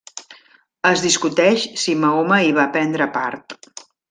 [0.91, 3.59] Es discuteix si Mahoma hi va prendre part.